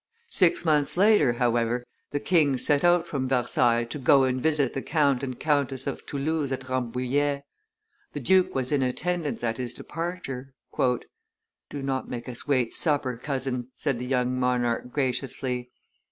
Six 0.31 0.65
months 0.65 0.97
later, 0.97 1.33
however, 1.33 1.85
the 2.09 2.19
king 2.19 2.57
set 2.57 2.83
out 2.83 3.05
from 3.07 3.27
Versailles 3.27 3.83
to 3.83 3.99
go 3.99 4.23
and 4.23 4.41
visit 4.41 4.73
the 4.73 4.81
Count 4.81 5.21
and 5.21 5.39
Countess 5.39 5.85
of 5.85 6.03
Toulouse 6.07 6.51
at 6.51 6.67
Rambouillet. 6.67 7.43
The 8.13 8.19
duke 8.19 8.55
was 8.55 8.71
in 8.71 8.81
attendance 8.81 9.43
at 9.43 9.57
his 9.57 9.75
departure. 9.75 10.55
"Do 10.75 11.83
not 11.83 12.09
make 12.09 12.27
us 12.27 12.47
wait 12.47 12.73
supper, 12.73 13.15
cousin," 13.15 13.67
said 13.75 13.99
the 13.99 14.07
young 14.07 14.39
monarch, 14.39 14.91
graciously. 14.91 15.69